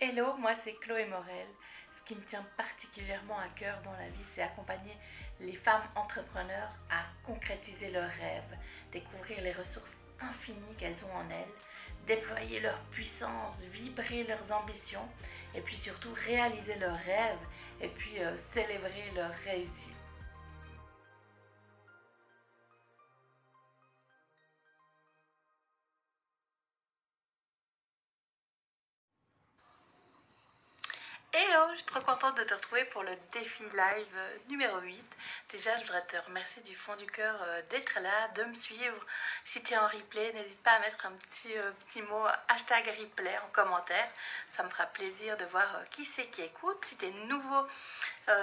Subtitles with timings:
[0.00, 1.46] Hello, moi c'est Chloé Morel.
[1.92, 4.98] Ce qui me tient particulièrement à cœur dans la vie, c'est accompagner
[5.38, 8.58] les femmes entrepreneurs à concrétiser leurs rêves,
[8.90, 15.08] découvrir les ressources infinies qu'elles ont en elles, déployer leur puissance, vibrer leurs ambitions
[15.54, 17.46] et puis surtout réaliser leurs rêves
[17.80, 19.94] et puis euh, célébrer leur réussite.
[31.36, 35.04] Hello, je suis trop contente de te retrouver pour le défi live euh, numéro 8.
[35.50, 39.04] Déjà, je voudrais te remercier du fond du cœur euh, d'être là, de me suivre.
[39.44, 42.86] Si tu es en replay, n'hésite pas à mettre un petit, euh, petit mot hashtag
[43.00, 44.08] replay en commentaire.
[44.50, 46.78] Ça me fera plaisir de voir qui c'est qui écoute.
[46.84, 47.66] Si tu es nouveau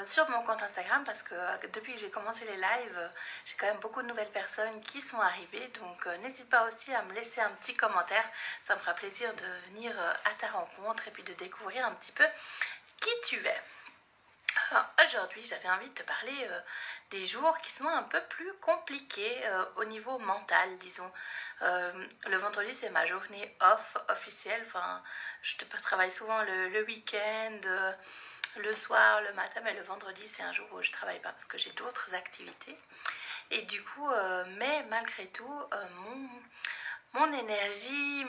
[0.05, 1.33] sur mon compte Instagram, parce que
[1.73, 3.11] depuis que j'ai commencé les lives,
[3.45, 5.67] j'ai quand même beaucoup de nouvelles personnes qui sont arrivées.
[5.79, 8.23] Donc, n'hésite pas aussi à me laisser un petit commentaire.
[8.63, 12.11] Ça me fera plaisir de venir à ta rencontre et puis de découvrir un petit
[12.11, 12.25] peu
[13.01, 13.61] qui tu es.
[15.05, 16.59] Aujourd'hui, j'avais envie de te parler euh,
[17.09, 21.11] des jours qui sont un peu plus compliqués euh, au niveau mental, disons.
[21.61, 21.91] Euh,
[22.27, 24.63] le vendredi, c'est ma journée off officielle.
[24.67, 25.01] Enfin,
[25.41, 27.59] je travaille souvent le, le week-end,
[28.57, 31.45] le soir, le matin, mais le vendredi, c'est un jour où je travaille pas parce
[31.45, 32.77] que j'ai d'autres activités.
[33.49, 34.09] Et du coup,
[34.57, 35.63] mais malgré tout,
[35.95, 36.29] mon
[37.13, 38.25] mon énergie,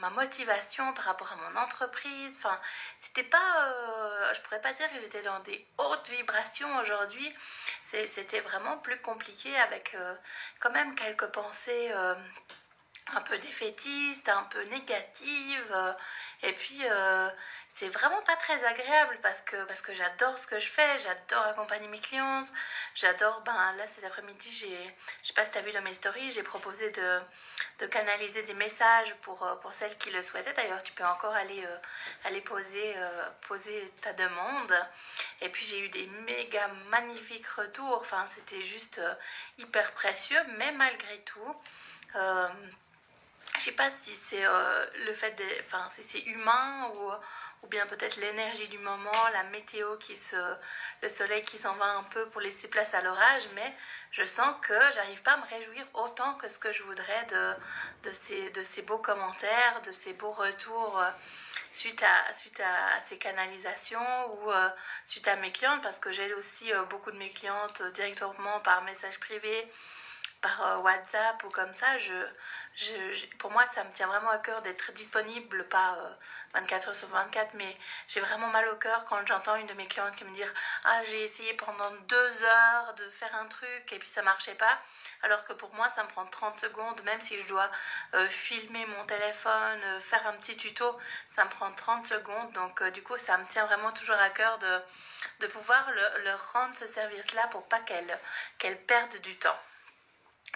[0.00, 2.32] ma motivation par rapport à mon entreprise.
[2.38, 2.58] Enfin,
[2.98, 7.32] c'était pas, euh, je pourrais pas dire que j'étais dans des hautes vibrations aujourd'hui.
[7.86, 10.14] C'était vraiment plus compliqué avec euh,
[10.60, 11.92] quand même quelques pensées.
[13.12, 15.66] Un peu défaitiste, un peu négative.
[15.72, 15.92] Euh,
[16.42, 17.28] et puis, euh,
[17.74, 19.56] c'est vraiment pas très agréable parce que,
[19.94, 22.48] j'adore ce que je fais, j'adore accompagner mes clientes,
[22.94, 26.30] j'adore, ben là cet après-midi, je sais pas si tu as vu dans mes stories,
[26.32, 30.52] j'ai proposé de, canaliser des messages pour, euh, pour celles qui le souhaitaient.
[30.52, 31.64] D'ailleurs, tu peux encore aller,
[32.24, 32.94] aller poser,
[33.48, 34.74] poser ta demande.
[35.40, 39.00] Et puis, j'ai eu des méga magnifiques retours, enfin, c'était juste
[39.58, 41.56] hyper précieux, mais malgré tout,
[43.60, 47.10] je sais pas si c'est euh, le fait de, enfin si c'est humain ou,
[47.62, 50.36] ou bien peut-être l'énergie du moment, la météo qui se,
[51.02, 53.74] le soleil qui s'en va un peu pour laisser place à l'orage, mais
[54.12, 57.52] je sens que j'arrive pas à me réjouir autant que ce que je voudrais de,
[58.08, 61.10] de, ces, de ces beaux commentaires, de ces beaux retours euh,
[61.72, 64.70] suite à, suite à, ces canalisations ou euh,
[65.04, 69.20] suite à mes clientes, parce que j'aide aussi beaucoup de mes clientes directement par message
[69.20, 69.70] privé
[70.40, 72.12] par euh, WhatsApp ou comme ça, je,
[72.74, 75.98] je, pour moi, ça me tient vraiment à cœur d'être disponible, pas
[76.54, 77.76] 24 euh, heures sur 24, mais
[78.08, 80.42] j'ai vraiment mal au cœur quand j'entends une de mes clientes qui me dit
[80.84, 84.78] Ah, j'ai essayé pendant deux heures de faire un truc et puis ça marchait pas.
[85.22, 87.70] Alors que pour moi, ça me prend 30 secondes, même si je dois
[88.14, 90.98] euh, filmer mon téléphone, faire un petit tuto,
[91.34, 92.52] ça me prend 30 secondes.
[92.52, 94.80] Donc, du coup, ça me tient vraiment toujours à cœur de,
[95.40, 95.90] de pouvoir
[96.24, 98.18] leur rendre ce service-là pour pas qu'elles
[98.58, 99.58] qu'elles perdent du temps.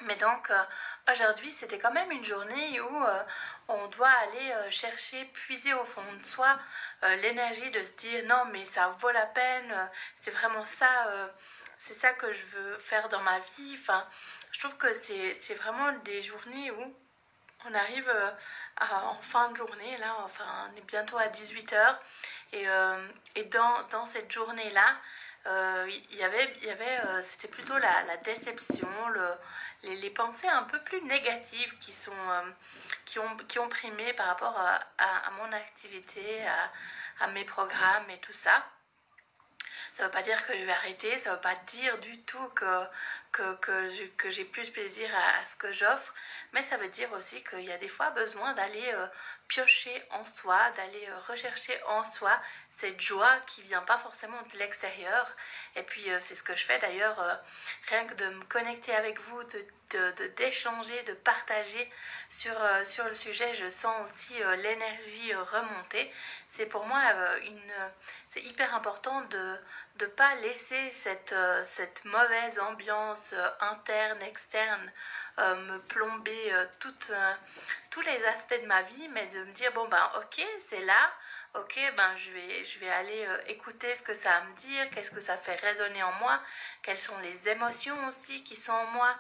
[0.03, 0.63] Mais donc euh,
[1.13, 3.23] aujourd'hui c'était quand même une journée où euh,
[3.69, 6.59] on doit aller euh, chercher, puiser au fond de soi
[7.23, 9.91] l'énergie de se dire non mais ça vaut la peine,
[10.21, 11.07] c'est vraiment ça,
[11.79, 13.77] c'est ça que je veux faire dans ma vie.
[13.79, 14.07] Enfin,
[14.53, 16.97] je trouve que c'est vraiment des journées où
[17.67, 18.11] on arrive
[18.81, 21.97] en fin de journée, là, enfin on est bientôt à 18h
[22.55, 22.67] et,
[23.35, 24.97] et dans, dans cette journée-là,
[25.47, 29.29] euh, y avait, y avait euh, c'était plutôt la, déception, le,
[29.83, 32.51] les, pensées un peu plus négatives qui, sont, euh,
[33.05, 38.19] qui, ont, qui ont primé par rapport à, mon activité, à, à, mes programmes et
[38.19, 38.65] tout ça.
[39.93, 42.23] Ça ne veut pas dire que je vais arrêter, ça ne veut pas dire du
[42.23, 42.85] tout que,
[43.33, 43.55] que,
[44.17, 46.15] que, j'ai plus de plaisir à, ce que j'offre,
[46.55, 48.95] mais ça veut dire aussi qu'il y a des fois besoin d'aller
[49.49, 52.41] piocher en soi, d'aller rechercher en soi
[52.79, 55.27] cette joie qui vient pas forcément de l'extérieur.
[55.77, 57.35] Et puis euh, c'est ce que je fais d'ailleurs, euh,
[57.89, 59.65] rien que de me connecter avec vous, de
[60.37, 61.89] d'échanger, de, de, partager
[62.29, 66.13] sur, euh, sur le sujet, je sens aussi l'énergie remonter.
[66.49, 67.01] C'est pour moi
[67.45, 67.73] une,
[68.31, 69.57] c'est hyper important de
[70.01, 74.93] ne pas laisser cette, cette mauvaise ambiance interne, externe
[75.39, 77.13] me plomber toutes,
[77.91, 81.13] tous les aspects de ma vie, mais de me dire bon ben ok, c'est là,
[81.55, 85.11] ok, ben je vais, aller euh, écouter ce que ça a à me dire, qu'est-ce
[85.11, 86.41] que ça fait résonner en moi,
[86.83, 89.15] quelles sont les émotions aussi qui sont en moi,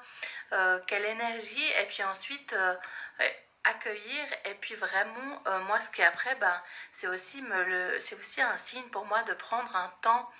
[0.52, 2.74] euh, quelle énergie, et puis ensuite, euh,
[3.64, 4.26] accueillir.
[4.44, 6.62] Et puis vraiment euh, moi ce qui est après ben
[6.92, 7.42] c'est aussi
[8.00, 10.30] c'est aussi un signe pour moi de prendre un temps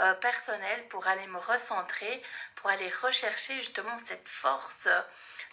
[0.00, 2.22] euh, personnel pour aller me recentrer
[2.56, 4.88] pour aller rechercher justement cette force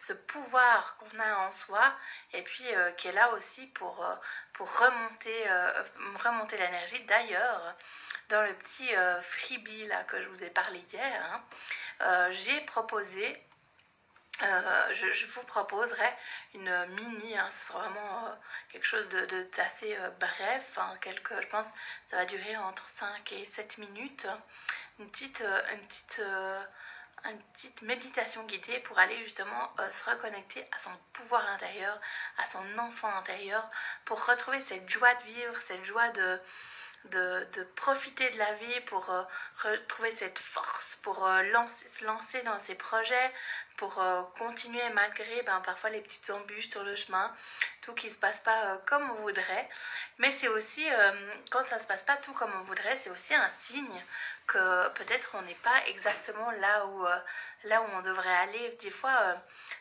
[0.06, 1.94] ce pouvoir qu'on a en soi
[2.34, 2.66] et puis
[2.98, 4.06] qui est là aussi pour
[4.54, 5.50] pour remonter
[6.24, 7.04] remonter l'énergie.
[7.06, 7.76] D'ailleurs
[8.30, 8.90] dans le petit
[9.24, 11.42] freebie là que je vous ai parlé hier
[12.00, 13.47] hein, j'ai proposé
[14.44, 16.14] euh, je, vous proposerai
[16.54, 18.32] une mini, hein, ce sera vraiment euh,
[18.72, 21.66] quelque chose d'assez de, euh, bref, hein, je pense
[22.12, 24.28] ça va durer entre 5 et 7 minutes,
[25.00, 25.42] une petite,
[27.82, 32.00] méditation guidée pour aller justement se reconnecter à son pouvoir intérieur,
[32.38, 33.68] à son enfant intérieur,
[34.06, 36.40] pour retrouver cette joie de vivre, cette joie de,
[37.76, 39.06] profiter de la vie, pour
[39.64, 43.34] retrouver cette force, pour se lancer dans ses projets,
[43.78, 47.34] pour euh, continuer malgré ben, parfois les petites embûches sur le chemin,
[47.82, 49.70] tout qui se passe pas euh, comme on voudrait.
[50.18, 51.12] Mais c'est aussi, euh,
[51.52, 54.04] quand ça se passe pas tout comme on voudrait, c'est aussi un signe
[54.48, 57.06] que peut-être on n'est pas exactement là où,
[57.66, 58.78] là où on devrait aller.
[58.82, 59.34] Des fois,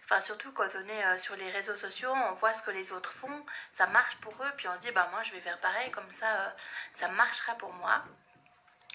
[0.05, 3.13] enfin surtout quand on est sur les réseaux sociaux, on voit ce que les autres
[3.13, 5.91] font, ça marche pour eux, puis on se dit, bah moi je vais faire pareil,
[5.93, 6.55] comme ça,
[6.97, 8.03] ça marchera pour moi.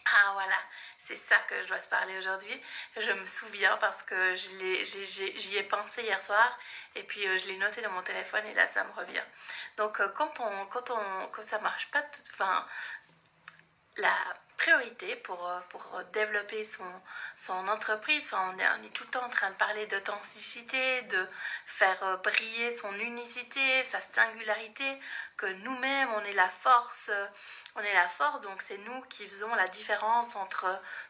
[0.06, 0.58] Ah voilà,
[1.00, 2.62] c'est ça que je dois te parler aujourd'hui.
[2.98, 6.58] Je me souviens parce que j'y ai, pensé hier soir
[6.96, 9.24] et puis euh, je l'ai noté dans mon téléphone et là ça me revient.
[9.78, 12.04] Donc euh, quand on quand on quand ça marche pas,
[12.34, 12.66] enfin
[13.98, 14.16] la
[15.24, 16.84] pour, euh, pour développer son,
[17.38, 18.24] son entreprise.
[18.26, 21.28] Enfin, on, est, tout le temps en train de parler d'authenticité, de
[21.66, 25.00] faire briller son unicité, sa singularité,
[25.38, 27.12] que nous-mêmes, on est la force
[27.76, 30.68] on est la force, donc c'est nous qui faisons la différence entre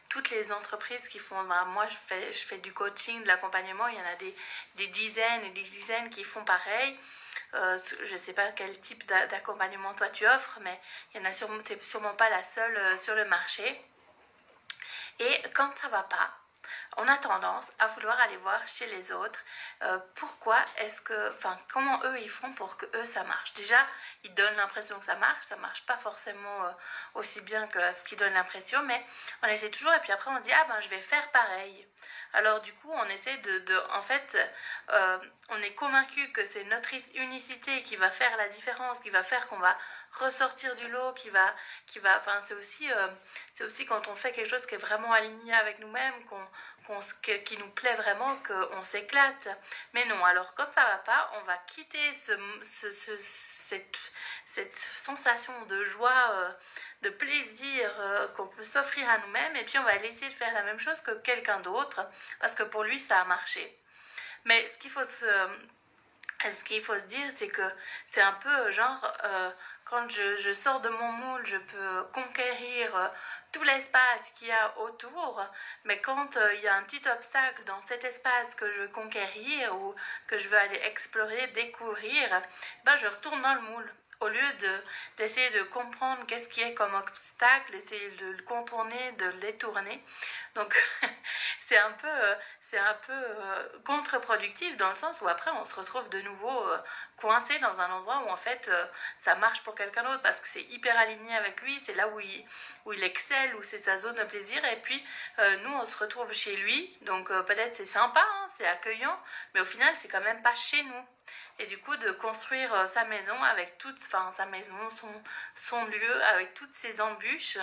[0.08, 1.42] toutes les entreprises qui font.
[1.44, 4.34] Ben, moi, je fais, je fais du coaching, de l'accompagnement, il y en a des,
[4.76, 6.96] des, dizaines et des dizaines qui font pareil.
[7.54, 10.80] Euh, je ne sais pas quel type d'accompagnement toi tu offres, mais
[11.12, 13.84] il y en a sûrement, sûrement pas la seule euh, sur le marché.
[15.18, 16.30] Et quand ça va pas,
[16.96, 19.40] on a tendance à vouloir aller voir chez les autres
[19.82, 23.52] euh, pourquoi est-ce que, enfin, comment eux ils font pour que eux ça marche?
[23.54, 23.78] Déjà,
[24.24, 26.74] ils donnent l'impression que ça marche, ça marche pas forcément
[27.14, 29.04] aussi bien que ce qu'ils donnent l'impression, mais
[29.42, 31.86] on essaie toujours et puis après on dit ah ben je vais faire pareil.
[32.34, 34.36] Alors du coup, on essaie de, en fait,
[34.90, 35.18] euh,
[35.50, 39.46] on est convaincu que c'est notre unicité qui va faire la différence, qui va faire
[39.48, 39.76] qu'on va
[40.18, 41.54] ressortir du lot, qui va,
[41.86, 42.86] qui va, enfin c'est aussi,
[43.54, 46.46] c'est aussi quand on fait quelque chose qui est vraiment aligné avec nous-mêmes, qu'on
[47.44, 49.48] qui nous plaît vraiment, qu'on s'éclate.
[49.94, 52.32] Mais non, alors quand ça va pas, on va quitter ce,
[52.62, 53.98] cette,
[54.46, 56.52] cette, sensation de joie, euh,
[57.02, 60.52] de plaisir euh, qu'on peut s'offrir à nous-mêmes, et puis on va essayer de faire
[60.54, 62.00] la même chose que quelqu'un d'autre,
[62.40, 63.78] parce que pour lui, ça a marché.
[64.44, 65.48] Mais ce qu'il faut se,
[66.42, 67.68] ce qu'il faut se dire, c'est que
[68.10, 69.12] c'est un peu genre...
[69.24, 69.50] Euh,
[69.84, 73.12] quand je, je, sors de mon moule, je peux conquérir
[73.52, 75.44] tout l'espace qu'il y a autour,
[75.84, 78.88] mais quand euh, il y a un petit obstacle dans cet espace que je veux
[78.88, 79.94] conquérir ou
[80.26, 82.42] que je veux aller explorer, découvrir,
[82.84, 83.92] ben je retourne dans le moule.
[84.22, 84.78] Au lieu
[85.16, 90.00] d'essayer de, comprendre qu'est-ce qui est comme obstacle, essayer de le contourner, de le détourner.
[90.54, 90.72] Donc
[91.66, 92.34] c'est un peu, euh,
[92.70, 96.68] c'est un peu euh, contre-productif dans le sens où après on se retrouve de nouveau
[96.68, 96.78] euh,
[97.16, 98.70] coincé dans un endroit où en fait
[99.22, 102.20] ça marche pour quelqu'un d'autre parce que c'est hyper aligné avec lui, c'est là où
[102.20, 102.44] il,
[102.84, 105.04] où il excelle, où c'est sa zone de plaisir et puis
[105.38, 109.18] nous on se retrouve chez lui donc peut-être c'est sympa, hein, accueillant
[109.54, 111.06] mais au final c'est quand même pas chez nous.
[111.58, 115.22] Et du coup de construire sa maison avec toute, enfin sa maison, son,
[115.54, 117.58] son lieu avec toutes ses embûches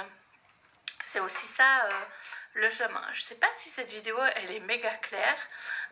[1.09, 1.89] c'est aussi ça euh,
[2.53, 3.01] le chemin.
[3.13, 5.38] Je sais pas si cette vidéo elle est méga claire,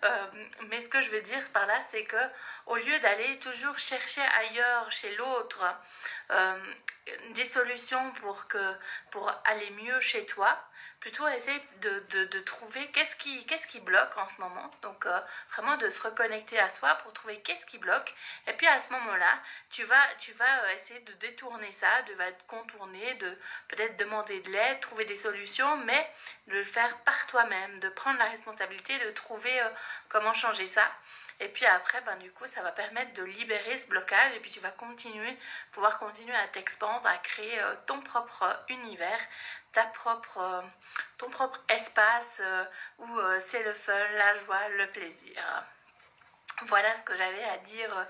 [0.04, 0.28] euh,
[0.68, 2.24] mais ce que je veux dire par là, c'est que
[2.68, 5.64] au lieu d'aller toujours chercher ailleurs, chez l'autre,
[6.32, 6.74] euh,
[7.32, 8.76] des solutions pour, que,
[9.12, 10.58] pour aller mieux chez toi,
[11.00, 14.72] plutôt essayer de, de, trouver qu'est-ce qui, qu'est-ce qui bloque en ce moment.
[14.82, 15.20] Donc euh,
[15.54, 18.14] vraiment de se reconnecter à soi pour trouver qu'est-ce qui bloque.
[18.48, 19.40] Et puis à ce moment-là,
[19.70, 23.38] tu vas, tu vas euh, essayer de détourner ça, de va contourner, de
[23.68, 26.12] peut-être demander de l'aide, trouver des solutions, mais
[26.48, 29.70] de le faire par toi-même, de prendre la responsabilité, de trouver euh,
[30.10, 30.88] comment changer ça.
[31.40, 34.50] Et puis après, ben, du coup, ça va permettre de libérer ce blocage et puis
[34.50, 35.38] tu vas continuer,
[35.72, 39.20] pouvoir continuer à t'expandre, à créer ton propre univers
[39.78, 40.62] ta propre, euh,
[41.20, 42.66] ton propre espace euh,
[42.98, 45.66] où euh, c'est le fun, la joie, le plaisir.
[46.64, 48.08] Voilà ce que j'avais à dire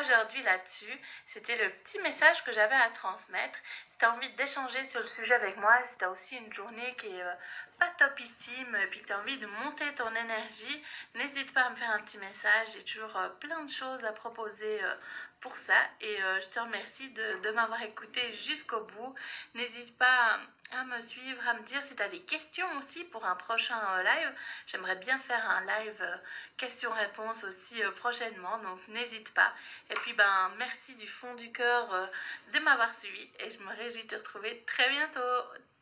[0.00, 0.98] aujourd'hui là-dessus.
[1.26, 3.58] C'était le petit message que j'avais à transmettre.
[3.90, 6.52] Si tu as envie d'échanger sur le sujet avec moi, si tu as aussi une
[6.52, 7.34] journée qui est euh,
[7.78, 10.84] pas topissime, puis que tu as envie de monter ton énergie,
[11.14, 12.68] n'hésite pas à me faire un petit message.
[12.74, 14.94] J'ai toujours euh, plein de choses à proposer euh,
[15.40, 15.74] pour ça.
[16.00, 19.14] Et je te remercie de, de m'avoir écouté jusqu'au bout.
[19.54, 20.38] N'hésite pas
[20.70, 23.76] à me suivre, à me dire si tu as des questions aussi pour un prochain
[24.04, 24.32] live.
[24.68, 26.20] J'aimerais bien faire un live
[26.58, 29.52] questions-réponses aussi prochainement, donc n'hésite pas.
[29.92, 32.06] Et puis ben merci du fond du cœur euh,
[32.54, 33.28] de m'avoir suivi.
[33.40, 35.20] Et je me réjouis de te retrouver très bientôt.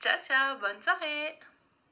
[0.01, 1.39] Ciao ciao, bonne soirée